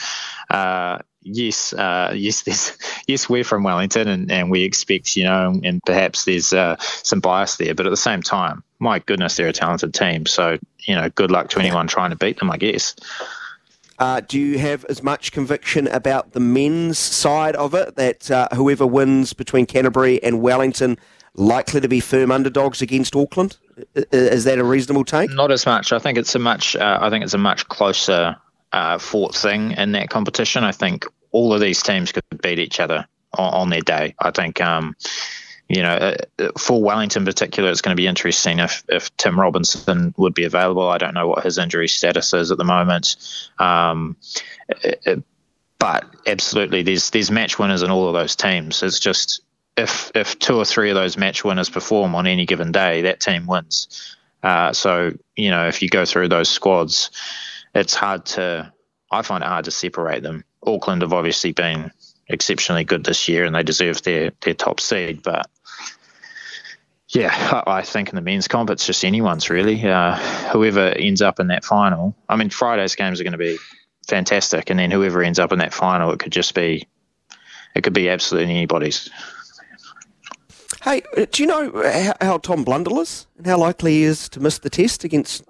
uh, 0.50 1.00
yes, 1.21 1.74
uh, 1.74 2.13
yes, 2.15 2.41
there's 2.44 2.77
yes 3.07 3.29
we're 3.29 3.44
from 3.44 3.63
Wellington 3.63 4.07
and, 4.07 4.31
and 4.31 4.51
we 4.51 4.63
expect 4.63 5.15
you 5.15 5.24
know 5.24 5.59
and 5.63 5.81
perhaps 5.85 6.25
there's 6.25 6.51
uh, 6.53 6.75
some 6.79 7.19
bias 7.19 7.57
there, 7.57 7.75
but 7.75 7.85
at 7.85 7.89
the 7.89 7.97
same 7.97 8.21
time, 8.21 8.63
my 8.79 9.00
goodness, 9.00 9.35
they're 9.35 9.47
a 9.47 9.53
talented 9.53 9.94
team. 9.94 10.25
So 10.25 10.57
you 10.79 10.95
know, 10.95 11.09
good 11.09 11.31
luck 11.31 11.50
to 11.50 11.59
anyone 11.59 11.88
trying 11.88 12.09
to 12.09 12.18
beat 12.18 12.39
them, 12.39 12.51
I 12.51 12.57
guess. 12.57 12.95
Uh, 14.00 14.22
do 14.22 14.40
you 14.40 14.60
have 14.60 14.86
as 14.86 15.02
much 15.02 15.32
conviction 15.32 15.88
about 15.88 16.34
the 16.34 16.40
men's 16.40 17.00
side 17.00 17.56
of 17.56 17.74
it 17.74 17.96
that 17.96 18.30
uh, 18.30 18.48
whoever 18.54 18.86
wins 18.86 19.34
between 19.34 19.66
Canterbury 19.66 20.22
and 20.24 20.42
Wellington 20.42 20.98
likely 21.34 21.82
to 21.82 21.88
be 21.88 22.00
firm 22.00 22.32
underdogs 22.32 22.82
against 22.82 23.16
Auckland? 23.16 23.58
Is 24.12 24.44
that 24.44 24.60
a 24.60 24.64
reasonable 24.64 25.04
take? 25.04 25.32
Not 25.32 25.52
as 25.52 25.66
much. 25.66 25.92
I 25.92 26.00
think 26.00 26.18
it's 26.18 26.34
a 26.36 26.40
much. 26.40 26.76
Uh, 26.76 27.00
I 27.02 27.10
think 27.10 27.24
it's 27.24 27.34
a 27.34 27.40
much 27.40 27.68
closer 27.70 28.36
uh, 28.72 28.98
fought 28.98 29.36
thing 29.36 29.72
in 29.72 29.92
that 29.94 30.10
competition. 30.10 30.64
I 30.64 30.72
think 30.72 31.06
all 31.32 31.54
of 31.54 31.62
these 31.62 31.82
teams 31.82 32.12
could 32.12 32.24
beat 32.42 32.60
each 32.60 32.80
other 32.80 33.08
on, 33.38 33.54
on 33.54 33.70
their 33.70 33.82
day. 33.82 34.16
I 34.20 34.32
think. 34.32 34.62
Um, 34.62 34.96
you 35.69 35.81
know, 35.81 36.16
uh, 36.40 36.48
for 36.58 36.81
Wellington 36.81 37.24
in 37.24 37.25
particular, 37.25 37.69
it's 37.69 37.81
going 37.81 37.96
to 37.96 38.00
be 38.02 38.08
interesting 38.08 38.60
if, 38.60 38.84
if 38.88 39.16
Tim 39.18 39.40
Robinson 39.40 40.14
would 40.18 40.34
be 40.34 40.46
available. 40.46 40.88
I 40.88 40.98
don't 40.98 41.14
know 41.14 41.28
what 41.28 41.44
his 41.44 41.58
injury 41.58 41.90
status 41.90 42.34
is 42.34 42.52
at 42.52 42.58
the 42.58 42.64
moment. 42.64 43.18
Um, 43.60 44.15
it, 44.70 45.24
but 45.80 46.06
absolutely, 46.25 46.84
there's 46.84 47.10
there's 47.12 47.30
match 47.30 47.60
winners 47.60 47.84
in 47.84 47.91
all 47.91 48.08
of 48.08 48.13
those 48.13 48.36
teams. 48.36 48.82
It's 48.82 49.00
just 49.00 49.41
if 49.75 50.12
if 50.15 50.39
two 50.39 50.56
or 50.56 50.65
three 50.65 50.89
of 50.89 50.96
those 50.96 51.18
match 51.18 51.44
winners 51.44 51.70
perform 51.70 52.15
on 52.15 52.27
any 52.27 52.46
given 52.46 52.72
day, 52.72 53.01
that 53.03 53.20
team 53.20 53.46
wins. 53.46 54.15
Uh, 54.41 54.74
so 54.74 55.12
you 55.36 55.51
know, 55.51 55.68
if 55.68 55.82
you 55.82 55.89
go 55.89 56.06
through 56.06 56.30
those 56.30 56.50
squads, 56.50 57.12
it's 57.75 57.94
hard 57.94 58.25
to. 58.25 58.72
I 59.12 59.22
find 59.22 59.44
it 59.44 59.48
hard 59.48 59.65
to 59.65 59.72
separate 59.72 60.24
them. 60.24 60.44
Auckland 60.65 61.01
have 61.01 61.13
obviously 61.13 61.53
been 61.53 61.91
exceptionally 62.29 62.84
good 62.84 63.03
this 63.03 63.27
year, 63.27 63.46
and 63.46 63.55
they 63.55 63.63
deserve 63.63 64.01
their 64.03 64.31
their 64.41 64.53
top 64.53 64.79
seed. 64.79 65.24
But 65.24 65.50
yeah, 67.10 67.63
I 67.67 67.81
think 67.84 68.10
in 68.10 68.15
the 68.15 68.22
men's 68.22 68.48
comp, 68.48 68.69
it's 68.69 68.86
just 68.86 69.05
anyone's 69.05 69.50
really. 69.50 69.81
Uh, 69.88 70.15
whoever 70.51 70.89
ends 70.89 71.22
up 71.22 71.39
in 71.39 71.48
that 71.48 71.63
final. 71.63 72.15
I 72.27 72.36
mean, 72.36 72.50
Friday's 72.50 72.96
games 72.96 73.19
are 73.19 73.24
going 73.24 73.31
to 73.31 73.38
be 73.38 73.57
fantastic, 74.07 74.69
and 74.69 74.79
then 74.79 74.91
whoever 74.91 75.22
ends 75.22 75.39
up 75.39 75.51
in 75.51 75.60
that 75.60 75.74
final, 75.74 76.12
it 76.12 76.19
could 76.19 76.31
just 76.31 76.53
be, 76.53 76.88
it 77.75 77.81
could 77.81 77.93
be 77.93 78.10
absolutely 78.10 78.53
anybody's. 78.53 79.10
Hey, 80.84 81.01
uh, 81.15 81.25
do 81.31 81.43
you 81.43 81.48
know 81.48 81.84
how, 81.84 82.13
how 82.22 82.38
Tom 82.38 82.63
Blundell 82.63 83.00
is 83.00 83.27
and 83.38 83.48
how 83.48 83.57
likely 83.57 83.93
he 83.93 84.03
is 84.03 84.29
to 84.29 84.39
miss 84.39 84.60
the 84.60 84.69
test 84.69 85.03
against 85.03 85.43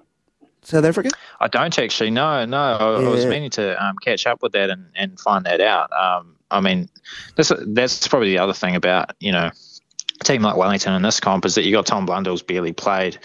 South 0.63 0.85
Africa? 0.85 1.09
I 1.39 1.47
don't 1.47 1.77
actually. 1.77 2.11
Know 2.11 2.45
no, 2.45 2.77
no. 2.77 2.95
I, 2.97 3.01
yeah. 3.01 3.07
I 3.07 3.09
was 3.09 3.25
meaning 3.25 3.49
to 3.51 3.83
um, 3.83 3.97
catch 4.03 4.25
up 4.25 4.41
with 4.41 4.53
that 4.53 4.69
and, 4.69 4.87
and 4.95 5.19
find 5.19 5.45
that 5.45 5.61
out. 5.61 5.91
Um, 5.91 6.36
I 6.49 6.61
mean, 6.61 6.89
that's 7.35 7.51
that's 7.67 8.07
probably 8.07 8.29
the 8.29 8.39
other 8.39 8.53
thing 8.53 8.75
about 8.75 9.15
you 9.19 9.31
know 9.31 9.51
a 10.19 10.23
team 10.23 10.41
like 10.41 10.57
Wellington 10.57 10.93
in 10.93 11.01
this 11.01 11.19
comp 11.19 11.45
is 11.45 11.55
that 11.55 11.63
you 11.63 11.71
got 11.71 11.85
Tom 11.85 12.05
Blundell's 12.05 12.41
barely 12.41 12.73
played. 12.73 13.19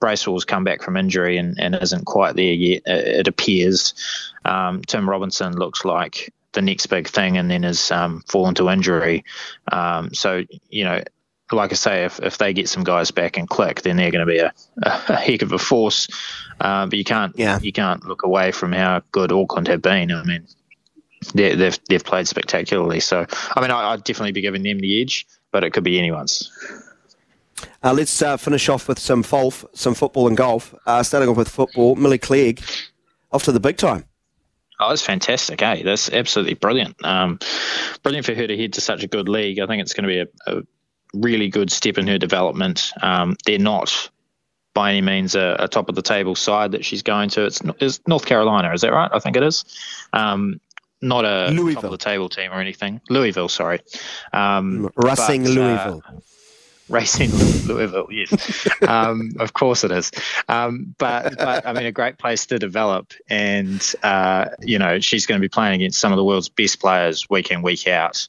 Bracewell's 0.00 0.44
come 0.44 0.64
back 0.64 0.82
from 0.82 0.96
injury 0.96 1.36
and, 1.36 1.58
and 1.60 1.74
isn't 1.74 2.06
quite 2.06 2.36
there 2.36 2.52
yet. 2.52 2.82
It 2.86 3.28
appears. 3.28 3.94
Um, 4.44 4.82
Tim 4.82 5.08
Robinson 5.08 5.56
looks 5.56 5.84
like 5.84 6.32
the 6.52 6.62
next 6.62 6.86
big 6.86 7.08
thing, 7.08 7.36
and 7.36 7.50
then 7.50 7.62
has 7.62 7.90
um, 7.90 8.22
fallen 8.26 8.54
to 8.56 8.70
injury. 8.70 9.24
Um, 9.70 10.14
so 10.14 10.44
you 10.70 10.84
know 10.84 11.02
like 11.52 11.72
I 11.72 11.74
say, 11.74 12.04
if, 12.04 12.20
if 12.20 12.38
they 12.38 12.52
get 12.52 12.68
some 12.68 12.84
guys 12.84 13.10
back 13.10 13.36
and 13.36 13.48
click, 13.48 13.82
then 13.82 13.96
they're 13.96 14.10
going 14.10 14.26
to 14.26 14.32
be 14.32 14.38
a, 14.38 14.52
a, 14.82 15.16
heck 15.16 15.42
of 15.42 15.52
a 15.52 15.58
force. 15.58 16.08
Uh, 16.60 16.86
but 16.86 16.98
you 16.98 17.04
can't 17.04 17.36
yeah. 17.36 17.58
you 17.60 17.72
can't 17.72 18.04
look 18.06 18.22
away 18.22 18.52
from 18.52 18.72
how 18.72 19.02
good 19.12 19.32
Auckland 19.32 19.68
have 19.68 19.82
been. 19.82 20.12
I 20.12 20.22
mean, 20.24 20.46
they, 21.34 21.54
they've 21.54 21.78
they've 21.88 22.04
played 22.04 22.28
spectacularly. 22.28 23.00
So 23.00 23.26
I 23.56 23.60
mean, 23.60 23.70
I, 23.70 23.94
would 23.94 24.04
definitely 24.04 24.32
be 24.32 24.40
giving 24.40 24.62
them 24.62 24.78
the 24.78 25.00
edge, 25.00 25.26
but 25.50 25.64
it 25.64 25.70
could 25.70 25.84
be 25.84 25.98
anyone's. 25.98 26.50
Uh, 27.82 27.92
let's 27.92 28.20
uh, 28.22 28.36
finish 28.36 28.68
off 28.68 28.88
with 28.88 28.98
some 28.98 29.22
golf, 29.22 29.64
some 29.74 29.94
football 29.94 30.28
and 30.28 30.36
golf. 30.36 30.74
Uh, 30.86 31.02
starting 31.02 31.28
off 31.28 31.36
with 31.36 31.48
football, 31.48 31.94
Milly 31.96 32.18
Clegg 32.18 32.62
off 33.32 33.44
to 33.44 33.52
the 33.52 33.60
big 33.60 33.76
time. 33.76 34.04
Oh, 34.78 34.88
that's 34.88 35.02
fantastic, 35.02 35.60
eh? 35.60 35.82
That's 35.82 36.10
absolutely 36.10 36.54
brilliant. 36.54 37.04
Um, 37.04 37.38
brilliant 38.02 38.24
for 38.24 38.34
her 38.34 38.46
to 38.46 38.56
head 38.56 38.72
to 38.74 38.80
such 38.80 39.02
a 39.02 39.06
good 39.06 39.28
league. 39.28 39.60
I 39.60 39.66
think 39.66 39.82
it's 39.82 39.92
going 39.92 40.08
to 40.08 40.08
be 40.08 40.18
a, 40.20 40.56
a 40.58 40.62
really 41.12 41.48
good 41.48 41.70
step 41.70 41.98
in 41.98 42.06
her 42.06 42.16
development. 42.16 42.92
Um, 43.02 43.36
they're 43.44 43.58
not 43.58 44.10
by 44.72 44.90
any 44.90 45.02
means 45.02 45.34
a, 45.34 45.56
a, 45.58 45.68
top 45.68 45.88
of 45.88 45.96
the 45.96 46.02
table 46.02 46.34
side 46.34 46.72
that 46.72 46.84
she's 46.84 47.02
going 47.02 47.28
to. 47.30 47.44
It's, 47.44 47.60
it's, 47.80 48.00
North 48.06 48.24
Carolina, 48.24 48.72
is 48.72 48.82
that 48.82 48.92
right? 48.92 49.10
I 49.12 49.18
think 49.18 49.36
it 49.36 49.42
is. 49.42 49.64
Um, 50.12 50.60
not 51.02 51.24
a 51.24 51.50
Louisville. 51.50 51.82
top 51.82 51.84
of 51.84 51.90
the 51.92 52.04
table 52.04 52.28
team 52.28 52.52
or 52.52 52.60
anything. 52.60 53.00
Louisville, 53.08 53.48
sorry. 53.48 53.80
Um, 54.32 54.90
Racing 54.96 55.44
but, 55.44 55.50
uh, 55.50 55.54
Louisville. 55.54 56.02
Uh, 56.06 56.12
Racing 56.90 57.30
Louisville, 57.68 58.08
yes, 58.10 58.68
um, 58.82 59.30
of 59.38 59.52
course 59.52 59.84
it 59.84 59.92
is. 59.92 60.10
Um, 60.48 60.92
but 60.98 61.38
but 61.38 61.64
I 61.64 61.72
mean, 61.72 61.86
a 61.86 61.92
great 61.92 62.18
place 62.18 62.46
to 62.46 62.58
develop, 62.58 63.12
and 63.28 63.80
uh, 64.02 64.46
you 64.60 64.80
know 64.80 64.98
she's 64.98 65.24
going 65.26 65.40
to 65.40 65.44
be 65.44 65.48
playing 65.48 65.74
against 65.74 66.00
some 66.00 66.10
of 66.10 66.16
the 66.16 66.24
world's 66.24 66.48
best 66.48 66.80
players 66.80 67.30
week 67.30 67.52
in 67.52 67.62
week 67.62 67.86
out. 67.86 68.26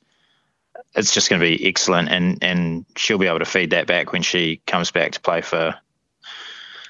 It's 0.94 1.12
just 1.12 1.28
going 1.28 1.42
to 1.42 1.48
be 1.48 1.68
excellent, 1.68 2.10
and 2.10 2.38
and 2.44 2.86
she'll 2.96 3.18
be 3.18 3.26
able 3.26 3.40
to 3.40 3.46
feed 3.46 3.72
that 3.72 3.88
back 3.88 4.14
when 4.14 4.22
she 4.22 4.62
comes 4.68 4.92
back 4.92 5.14
to 5.14 5.22
play 5.22 5.42
for 5.42 5.74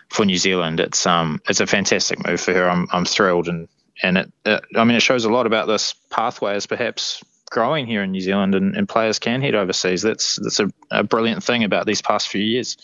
for 0.10 0.26
New 0.26 0.38
Zealand. 0.38 0.82
It's 0.82 1.06
um 1.06 1.42
it's 1.48 1.62
a 1.62 1.68
fantastic 1.68 2.28
move 2.28 2.42
for 2.42 2.54
her. 2.54 2.70
I'm 2.70 2.90
I'm 2.92 3.06
thrilled, 3.06 3.48
and 3.48 3.70
and 4.02 4.18
it, 4.18 4.32
it 4.46 4.64
I 4.76 4.84
mean 4.84 4.96
it 4.96 5.02
shows 5.02 5.26
a 5.26 5.30
lot 5.30 5.46
about 5.46 5.68
this 5.68 5.94
pathway 6.10 6.56
as 6.56 6.66
perhaps 6.66 7.24
growing 7.50 7.86
here 7.86 8.02
in 8.02 8.12
New 8.12 8.22
Zealand 8.22 8.56
and, 8.56 8.76
and 8.76 8.88
players 8.88 9.20
can 9.20 9.42
head 9.42 9.56
overseas. 9.56 10.02
That's 10.02 10.38
that's 10.38 10.60
a, 10.60 10.72
a, 10.90 11.04
brilliant 11.04 11.44
thing 11.44 11.64
about 11.64 11.86
these 11.86 12.02
past 12.02 12.30
few 12.30 12.42
years. 12.42 12.78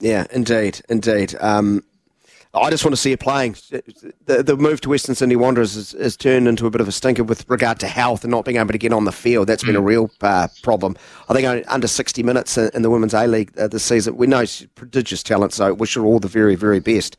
Yeah, 0.00 0.26
indeed, 0.30 0.80
indeed. 0.88 1.36
Um, 1.40 1.84
I 2.52 2.68
just 2.70 2.84
want 2.84 2.94
to 2.94 3.00
see 3.00 3.12
her 3.12 3.16
playing. 3.16 3.54
The, 4.26 4.42
the 4.42 4.56
move 4.56 4.80
to 4.80 4.88
Western 4.88 5.14
Sydney 5.14 5.36
Wanderers 5.36 5.74
has, 5.76 5.92
has, 5.92 6.16
turned 6.16 6.48
into 6.48 6.66
a 6.66 6.70
bit 6.70 6.80
of 6.80 6.88
a 6.88 6.92
stinker 6.92 7.22
with 7.22 7.48
regard 7.48 7.78
to 7.78 7.86
health 7.86 8.24
and 8.24 8.30
not 8.32 8.44
being 8.44 8.56
able 8.56 8.72
to 8.72 8.78
get 8.78 8.92
on 8.92 9.04
the 9.04 9.12
field. 9.12 9.46
That's 9.46 9.62
been 9.62 9.76
mm. 9.76 9.78
a 9.78 9.82
real 9.82 10.10
uh, 10.20 10.48
problem. 10.62 10.96
I 11.28 11.34
think 11.34 11.64
under 11.68 11.86
60 11.86 12.24
minutes 12.24 12.58
in 12.58 12.82
the 12.82 12.90
Women's 12.90 13.14
A 13.14 13.28
League 13.28 13.56
uh, 13.56 13.68
this 13.68 13.84
season. 13.84 14.16
We 14.16 14.26
know 14.26 14.44
she's 14.44 14.66
prodigious 14.74 15.22
talent, 15.22 15.52
so 15.52 15.72
wish 15.74 15.94
her 15.94 16.04
all 16.04 16.18
the 16.18 16.26
very, 16.26 16.56
very 16.56 16.80
best. 16.80 17.16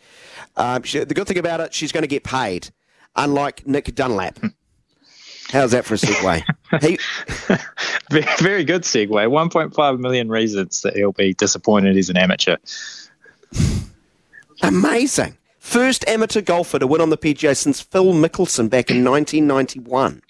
Um, 0.58 0.84
she, 0.84 1.02
the 1.02 1.14
good 1.14 1.28
thing 1.28 1.38
about 1.38 1.62
it, 1.62 1.74
she's 1.74 1.94
going 1.94 2.04
to 2.04 2.08
get 2.08 2.26
paid, 2.26 2.70
unlike 3.16 3.68
Nick 3.68 3.94
Dunlap. 3.96 4.38
Hmm. 4.40 4.48
How's 5.50 5.72
that 5.72 5.84
for 5.84 5.96
a 5.96 5.98
segue? 5.98 6.44
he... 6.82 6.98
Very 8.42 8.64
good 8.64 8.84
segue. 8.84 9.10
1.5 9.10 10.00
million 10.00 10.30
reasons 10.30 10.82
that 10.82 10.96
he'll 10.96 11.12
be 11.12 11.34
disappointed 11.34 11.96
he's 11.96 12.10
an 12.10 12.18
amateur. 12.18 12.58
Amazing. 14.62 15.38
First 15.60 16.08
amateur 16.08 16.42
golfer 16.42 16.80
to 16.80 16.88
win 16.88 17.02
on 17.02 17.10
the 17.10 17.18
PGA 17.18 17.56
since 17.56 17.82
Phil 17.82 18.14
Mickelson 18.14 18.70
back 18.70 18.90
in 18.90 19.04
1991. 19.04 20.22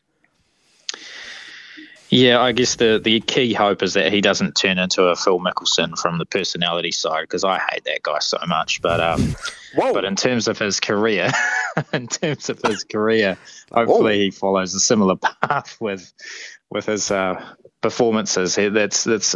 Yeah, 2.09 2.41
I 2.41 2.51
guess 2.51 2.75
the, 2.75 2.99
the 3.01 3.21
key 3.21 3.53
hope 3.53 3.81
is 3.81 3.93
that 3.93 4.11
he 4.11 4.19
doesn't 4.19 4.57
turn 4.57 4.77
into 4.77 5.03
a 5.03 5.15
Phil 5.15 5.39
Mickelson 5.39 5.97
from 5.97 6.17
the 6.17 6.25
personality 6.25 6.91
side 6.91 7.21
because 7.21 7.45
I 7.45 7.57
hate 7.57 7.85
that 7.85 8.03
guy 8.03 8.19
so 8.19 8.37
much. 8.47 8.81
But 8.81 8.99
um, 8.99 9.33
but 9.77 10.03
in 10.03 10.17
terms 10.17 10.49
of 10.49 10.59
his 10.59 10.81
career, 10.81 11.31
in 11.93 12.07
terms 12.07 12.49
of 12.49 12.61
his 12.61 12.83
career, 12.83 13.37
hopefully 13.71 14.17
Whoa. 14.17 14.23
he 14.23 14.31
follows 14.31 14.73
a 14.73 14.79
similar 14.79 15.15
path 15.15 15.77
with 15.79 16.11
with 16.69 16.85
his 16.85 17.11
uh, 17.11 17.43
performances. 17.81 18.55
That's 18.55 19.03
that's 19.03 19.35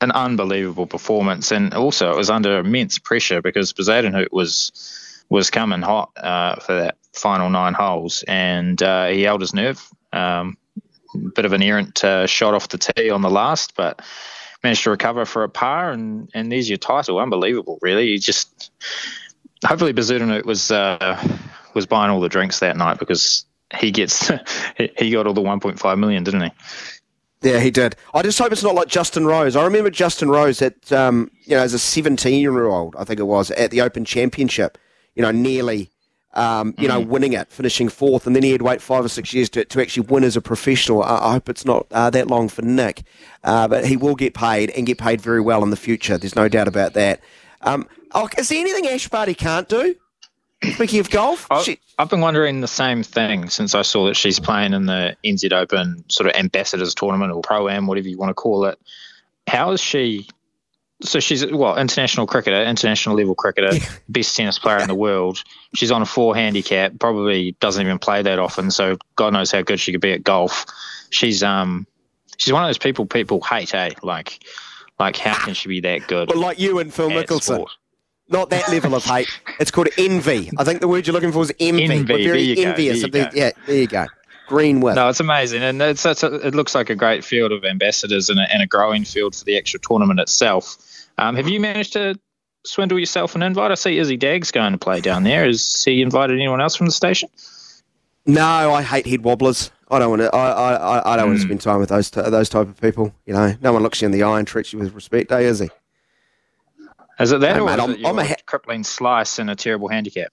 an 0.00 0.10
unbelievable 0.12 0.86
performance, 0.86 1.52
and 1.52 1.74
also 1.74 2.10
it 2.10 2.16
was 2.16 2.30
under 2.30 2.58
immense 2.58 2.98
pressure 2.98 3.40
because 3.40 3.72
Bezuidenhout 3.72 4.32
was 4.32 4.72
was 5.28 5.50
coming 5.50 5.82
hot 5.82 6.10
uh, 6.16 6.56
for 6.56 6.74
that 6.74 6.96
final 7.12 7.50
nine 7.50 7.74
holes, 7.74 8.24
and 8.26 8.82
uh, 8.82 9.06
he 9.06 9.22
held 9.22 9.40
his 9.40 9.54
nerve. 9.54 9.88
Um, 10.12 10.56
bit 11.34 11.44
of 11.44 11.52
an 11.52 11.62
errant 11.62 12.02
uh, 12.04 12.26
shot 12.26 12.54
off 12.54 12.68
the 12.68 12.78
tee 12.78 13.10
on 13.10 13.22
the 13.22 13.30
last, 13.30 13.74
but 13.76 14.02
managed 14.62 14.84
to 14.84 14.90
recover 14.90 15.24
for 15.24 15.44
a 15.44 15.48
par, 15.48 15.92
and, 15.92 16.30
and 16.34 16.50
there's 16.50 16.68
your 16.68 16.78
title. 16.78 17.18
Unbelievable, 17.18 17.78
really. 17.82 18.08
You 18.08 18.18
just 18.18 18.70
hopefully 19.64 19.92
Bezuidenhout 19.92 20.44
was 20.44 20.70
uh, 20.70 21.22
was 21.74 21.86
buying 21.86 22.10
all 22.10 22.20
the 22.20 22.28
drinks 22.28 22.60
that 22.60 22.76
night 22.76 22.98
because 22.98 23.44
he 23.78 23.90
gets 23.90 24.30
he 24.76 25.10
got 25.10 25.26
all 25.26 25.34
the 25.34 25.40
1.5 25.40 25.98
million, 25.98 26.24
didn't 26.24 26.42
he? 26.42 26.50
Yeah, 27.42 27.60
he 27.60 27.70
did. 27.70 27.94
I 28.14 28.22
just 28.22 28.38
hope 28.38 28.52
it's 28.52 28.62
not 28.62 28.74
like 28.74 28.88
Justin 28.88 29.26
Rose. 29.26 29.54
I 29.54 29.64
remember 29.64 29.90
Justin 29.90 30.30
Rose 30.30 30.62
at 30.62 30.90
um, 30.92 31.30
you 31.42 31.56
know 31.56 31.62
as 31.62 31.74
a 31.74 31.78
17 31.78 32.40
year 32.40 32.66
old, 32.66 32.96
I 32.96 33.04
think 33.04 33.20
it 33.20 33.24
was 33.24 33.50
at 33.52 33.70
the 33.70 33.82
Open 33.82 34.04
Championship. 34.04 34.78
You 35.14 35.22
know, 35.22 35.30
nearly 35.30 35.90
um, 36.34 36.74
you 36.76 36.88
know, 36.88 37.00
winning 37.00 37.32
it, 37.32 37.50
finishing 37.50 37.88
fourth, 37.88 38.26
and 38.26 38.34
then 38.34 38.42
he 38.42 38.50
had 38.50 38.58
to 38.58 38.64
wait 38.64 38.82
five 38.82 39.04
or 39.04 39.08
six 39.08 39.32
years 39.32 39.48
to, 39.50 39.64
to 39.64 39.80
actually 39.80 40.06
win 40.08 40.24
as 40.24 40.36
a 40.36 40.40
professional. 40.40 41.02
I, 41.02 41.16
I 41.16 41.32
hope 41.32 41.48
it's 41.48 41.64
not 41.64 41.86
uh, 41.92 42.10
that 42.10 42.26
long 42.26 42.48
for 42.48 42.62
Nick, 42.62 43.04
uh, 43.44 43.68
but 43.68 43.86
he 43.86 43.96
will 43.96 44.16
get 44.16 44.34
paid 44.34 44.70
and 44.70 44.86
get 44.86 44.98
paid 44.98 45.20
very 45.20 45.40
well 45.40 45.62
in 45.62 45.70
the 45.70 45.76
future. 45.76 46.18
There's 46.18 46.34
no 46.34 46.48
doubt 46.48 46.68
about 46.68 46.94
that. 46.94 47.20
Um, 47.62 47.88
oh, 48.12 48.28
is 48.36 48.48
there 48.48 48.58
anything 48.58 48.86
Ash 48.88 49.08
Barty 49.08 49.34
can't 49.34 49.68
do? 49.68 49.94
Speaking 50.72 51.00
of 51.00 51.10
golf, 51.10 51.46
I, 51.50 51.62
she... 51.62 51.80
I've 51.98 52.10
been 52.10 52.20
wondering 52.20 52.60
the 52.60 52.68
same 52.68 53.02
thing 53.02 53.48
since 53.50 53.74
I 53.74 53.82
saw 53.82 54.06
that 54.06 54.16
she's 54.16 54.40
playing 54.40 54.72
in 54.72 54.86
the 54.86 55.16
NZ 55.24 55.52
Open 55.52 56.04
sort 56.08 56.28
of 56.28 56.36
ambassadors 56.36 56.94
tournament 56.94 57.32
or 57.32 57.42
pro 57.42 57.68
am, 57.68 57.86
whatever 57.86 58.08
you 58.08 58.18
want 58.18 58.30
to 58.30 58.34
call 58.34 58.64
it. 58.66 58.78
How 59.46 59.72
is 59.72 59.80
she 59.80 60.26
so 61.02 61.20
she's 61.20 61.44
well 61.50 61.76
international 61.76 62.26
cricketer, 62.26 62.62
international 62.62 63.16
level 63.16 63.34
cricketer, 63.34 63.72
best 64.08 64.36
tennis 64.36 64.58
player 64.58 64.78
in 64.78 64.88
the 64.88 64.94
world. 64.94 65.42
She's 65.74 65.90
on 65.90 66.02
a 66.02 66.06
four 66.06 66.34
handicap, 66.34 66.98
probably 66.98 67.52
doesn't 67.60 67.84
even 67.84 67.98
play 67.98 68.22
that 68.22 68.38
often, 68.38 68.70
so 68.70 68.96
God 69.16 69.32
knows 69.32 69.50
how 69.50 69.62
good 69.62 69.80
she 69.80 69.92
could 69.92 70.00
be 70.00 70.12
at 70.12 70.22
golf. 70.22 70.66
She's 71.10 71.42
um 71.42 71.86
she's 72.38 72.52
one 72.52 72.62
of 72.62 72.68
those 72.68 72.78
people 72.78 73.06
people 73.06 73.40
hate, 73.40 73.74
eh? 73.74 73.90
Like 74.02 74.44
like 74.98 75.16
how 75.16 75.34
can 75.34 75.54
she 75.54 75.68
be 75.68 75.80
that 75.80 76.06
good? 76.06 76.30
Well, 76.30 76.40
like 76.40 76.58
you 76.58 76.78
and 76.78 76.92
Phil 76.92 77.10
Mickelson. 77.10 77.54
Sport? 77.54 77.70
Not 78.34 78.50
that 78.50 78.68
level 78.68 78.96
of 78.96 79.04
hate. 79.04 79.28
It's 79.60 79.70
called 79.70 79.88
envy. 79.96 80.50
I 80.58 80.64
think 80.64 80.80
the 80.80 80.88
word 80.88 81.06
you're 81.06 81.14
looking 81.14 81.30
for 81.30 81.42
is 81.42 81.52
envy. 81.60 81.84
envy. 81.84 82.12
We're 82.12 82.24
very 82.24 82.64
envious 82.64 83.04
of 83.04 83.12
the, 83.12 83.30
yeah, 83.32 83.52
there 83.66 83.76
you 83.76 83.86
go. 83.86 84.06
Green 84.48 84.80
with. 84.80 84.96
No, 84.96 85.08
it's 85.08 85.20
amazing, 85.20 85.62
and 85.62 85.80
it's, 85.80 86.04
it's 86.04 86.24
a, 86.24 86.34
it 86.44 86.52
looks 86.52 86.74
like 86.74 86.90
a 86.90 86.96
great 86.96 87.24
field 87.24 87.52
of 87.52 87.64
ambassadors 87.64 88.30
and 88.30 88.40
a, 88.40 88.52
and 88.52 88.60
a 88.60 88.66
growing 88.66 89.04
field 89.04 89.36
for 89.36 89.44
the 89.44 89.56
actual 89.56 89.78
tournament 89.78 90.18
itself. 90.18 90.76
Um, 91.16 91.36
have 91.36 91.48
you 91.48 91.60
managed 91.60 91.92
to 91.92 92.18
swindle 92.64 92.98
yourself 92.98 93.36
an 93.36 93.42
invite? 93.44 93.70
I 93.70 93.74
see 93.74 93.98
Izzy 93.98 94.16
Dagg's 94.16 94.50
going 94.50 94.72
to 94.72 94.78
play 94.78 95.00
down 95.00 95.22
there. 95.22 95.46
Has 95.46 95.84
he 95.84 96.02
invited 96.02 96.36
anyone 96.36 96.60
else 96.60 96.74
from 96.74 96.86
the 96.86 96.92
station? 96.92 97.30
No, 98.26 98.74
I 98.74 98.82
hate 98.82 99.06
head 99.06 99.22
wobblers. 99.22 99.70
I 99.88 100.00
don't 100.00 100.10
want 100.10 100.22
to. 100.22 100.34
I, 100.34 100.72
I, 100.72 101.12
I 101.12 101.16
don't 101.16 101.26
mm. 101.26 101.28
want 101.28 101.38
to 101.38 101.44
spend 101.44 101.60
time 101.60 101.78
with 101.78 101.90
those 101.90 102.10
t- 102.10 102.20
those 102.20 102.48
type 102.48 102.66
of 102.66 102.80
people. 102.80 103.14
You 103.26 103.34
know, 103.34 103.54
no 103.62 103.72
one 103.72 103.84
looks 103.84 104.02
you 104.02 104.06
in 104.06 104.12
the 104.12 104.24
eye 104.24 104.40
and 104.40 104.48
treats 104.48 104.72
you 104.72 104.80
with 104.80 104.92
respect, 104.92 105.30
eh? 105.30 105.38
Is 105.38 105.60
he? 105.60 105.70
Is 107.20 107.32
it 107.32 107.40
that, 107.40 107.56
no, 107.56 107.62
or 107.62 107.66
mate, 107.66 107.98
is 107.98 108.04
I'm, 108.04 108.06
I'm 108.06 108.18
a 108.18 108.24
ha- 108.26 108.34
crippling 108.46 108.84
slice 108.84 109.38
and 109.38 109.50
a 109.50 109.54
terrible 109.54 109.88
handicap? 109.88 110.32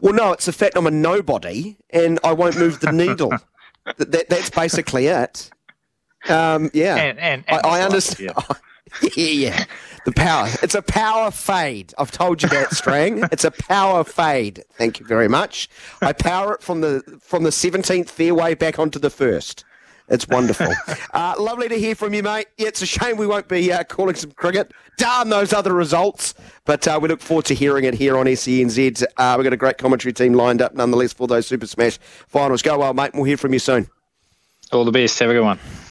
Well, 0.00 0.14
no, 0.14 0.32
it's 0.32 0.46
the 0.46 0.52
fact 0.52 0.76
I'm 0.76 0.86
a 0.86 0.90
nobody 0.90 1.76
and 1.90 2.18
I 2.24 2.32
won't 2.32 2.56
move 2.56 2.80
the 2.80 2.92
needle. 2.92 3.30
that, 3.84 4.12
that, 4.12 4.28
that's 4.28 4.50
basically 4.50 5.06
it. 5.06 5.50
Um, 6.28 6.70
yeah, 6.74 6.96
and, 6.96 7.18
and, 7.18 7.44
and 7.46 7.66
I, 7.66 7.80
I 7.80 7.82
understand. 7.82 8.32
Yeah. 8.36 8.56
yeah, 9.16 9.24
yeah. 9.24 9.64
The 10.04 10.12
power. 10.12 10.48
It's 10.62 10.74
a 10.74 10.82
power 10.82 11.30
fade. 11.30 11.92
I've 11.98 12.10
told 12.10 12.42
you 12.42 12.48
that, 12.48 12.72
Strang. 12.72 13.22
It's 13.32 13.44
a 13.44 13.50
power 13.50 14.04
fade. 14.04 14.64
Thank 14.72 15.00
you 15.00 15.06
very 15.06 15.28
much. 15.28 15.68
I 16.00 16.12
power 16.12 16.54
it 16.54 16.62
from 16.62 16.80
the 16.80 17.02
from 17.22 17.42
the 17.42 17.52
seventeenth 17.52 18.10
fairway 18.10 18.54
back 18.54 18.78
onto 18.78 18.98
the 18.98 19.10
first. 19.10 19.64
It's 20.08 20.26
wonderful. 20.28 20.72
Uh, 21.14 21.34
lovely 21.38 21.68
to 21.68 21.76
hear 21.78 21.94
from 21.94 22.14
you, 22.14 22.22
mate. 22.22 22.46
Yeah, 22.58 22.68
it's 22.68 22.82
a 22.82 22.86
shame 22.86 23.16
we 23.16 23.26
won't 23.26 23.48
be 23.48 23.72
uh, 23.72 23.82
calling 23.82 24.14
some 24.14 24.30
cricket. 24.32 24.72
Darn 24.98 25.30
those 25.30 25.52
other 25.52 25.72
results. 25.72 26.34
But 26.64 26.86
uh, 26.86 26.98
we 27.02 27.08
look 27.08 27.20
forward 27.20 27.46
to 27.46 27.54
hearing 27.54 27.84
it 27.84 27.94
here 27.94 28.16
on 28.16 28.26
SENZ. 28.26 29.02
Uh, 29.16 29.34
we've 29.36 29.44
got 29.44 29.52
a 29.52 29.56
great 29.56 29.78
commentary 29.78 30.12
team 30.12 30.34
lined 30.34 30.62
up, 30.62 30.74
nonetheless, 30.74 31.12
for 31.12 31.26
those 31.26 31.46
Super 31.46 31.66
Smash 31.66 31.98
finals. 32.28 32.62
Go 32.62 32.78
well, 32.78 32.94
mate. 32.94 33.12
We'll 33.14 33.24
hear 33.24 33.36
from 33.38 33.52
you 33.52 33.58
soon. 33.58 33.88
All 34.70 34.84
the 34.84 34.92
best. 34.92 35.18
Have 35.18 35.30
a 35.30 35.32
good 35.32 35.42
one. 35.44 35.58